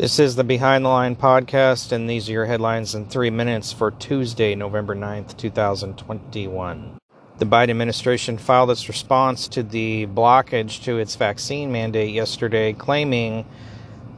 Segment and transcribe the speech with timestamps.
[0.00, 3.70] This is the Behind the Line podcast, and these are your headlines in three minutes
[3.70, 6.96] for Tuesday, November 9th, 2021.
[7.36, 13.44] The Biden administration filed its response to the blockage to its vaccine mandate yesterday, claiming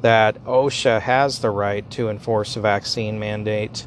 [0.02, 3.84] that OSHA has the right to enforce a vaccine mandate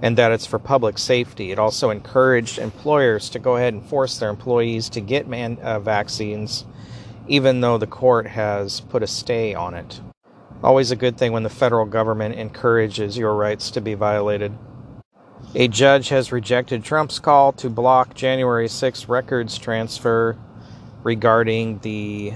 [0.00, 1.50] and that it's for public safety.
[1.50, 5.80] It also encouraged employers to go ahead and force their employees to get man- uh,
[5.80, 6.64] vaccines,
[7.26, 10.00] even though the court has put a stay on it.
[10.62, 14.52] Always a good thing when the federal government encourages your rights to be violated.
[15.54, 20.36] A judge has rejected Trump's call to block January 6 records transfer
[21.02, 22.34] regarding the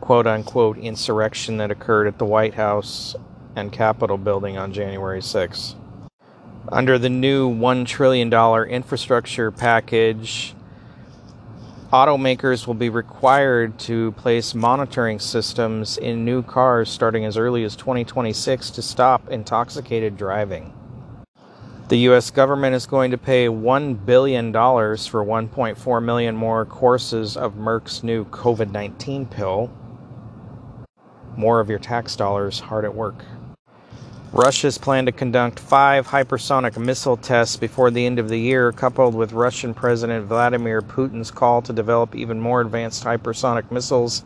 [0.00, 3.14] quote unquote insurrection that occurred at the White House
[3.54, 5.76] and Capitol building on January 6.
[6.68, 8.32] Under the new $1 trillion
[8.70, 10.54] infrastructure package,
[11.92, 17.76] automakers will be required to place monitoring systems in new cars starting as early as
[17.76, 20.72] 2026 to stop intoxicated driving.
[21.88, 27.56] The US government is going to pay $1 billion for 1.4 million more courses of
[27.56, 29.70] Merck's new COVID 19 pill.
[31.36, 33.22] More of your tax dollars hard at work.
[34.34, 39.14] Russia's plan to conduct five hypersonic missile tests before the end of the year, coupled
[39.14, 44.24] with Russian President Vladimir Putin's call to develop even more advanced hypersonic missiles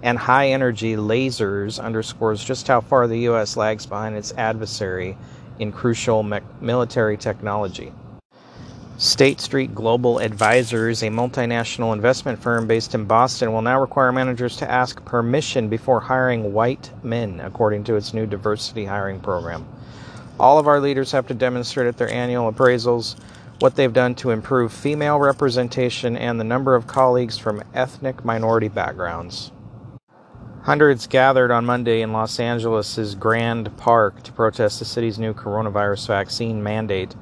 [0.00, 3.56] and high energy lasers, underscores just how far the U.S.
[3.56, 5.18] lags behind its adversary
[5.58, 7.92] in crucial me- military technology.
[8.98, 14.56] State Street Global Advisors, a multinational investment firm based in Boston, will now require managers
[14.56, 19.68] to ask permission before hiring white men, according to its new diversity hiring program.
[20.40, 23.14] All of our leaders have to demonstrate at their annual appraisals
[23.60, 28.66] what they've done to improve female representation and the number of colleagues from ethnic minority
[28.66, 29.52] backgrounds.
[30.64, 36.08] Hundreds gathered on Monday in Los Angeles' Grand Park to protest the city's new coronavirus
[36.08, 37.14] vaccine mandate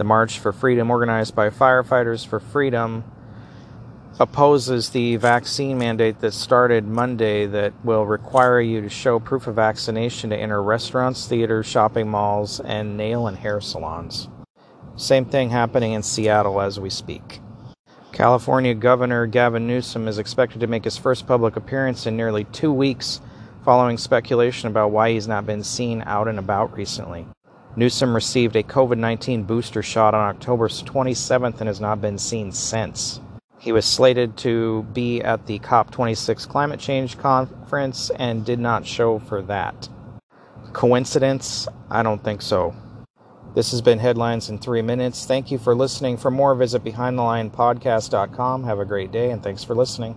[0.00, 3.04] the March for Freedom, organized by Firefighters for Freedom,
[4.18, 9.56] opposes the vaccine mandate that started Monday that will require you to show proof of
[9.56, 14.28] vaccination to enter restaurants, theaters, shopping malls, and nail and hair salons.
[14.96, 17.40] Same thing happening in Seattle as we speak.
[18.10, 22.72] California Governor Gavin Newsom is expected to make his first public appearance in nearly two
[22.72, 23.20] weeks
[23.66, 27.26] following speculation about why he's not been seen out and about recently.
[27.76, 32.50] Newsom received a COVID 19 booster shot on October 27th and has not been seen
[32.52, 33.20] since.
[33.58, 39.18] He was slated to be at the COP26 climate change conference and did not show
[39.18, 39.88] for that.
[40.72, 41.68] Coincidence?
[41.90, 42.74] I don't think so.
[43.54, 45.26] This has been Headlines in Three Minutes.
[45.26, 46.16] Thank you for listening.
[46.16, 48.64] For more, visit BehindTheLinePodcast.com.
[48.64, 50.16] Have a great day and thanks for listening.